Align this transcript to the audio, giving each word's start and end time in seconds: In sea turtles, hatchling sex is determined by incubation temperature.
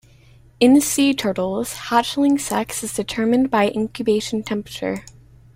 In 0.59 0.81
sea 0.81 1.13
turtles, 1.13 1.75
hatchling 1.75 2.39
sex 2.39 2.81
is 2.83 2.91
determined 2.91 3.51
by 3.51 3.69
incubation 3.69 4.41
temperature. 4.41 5.05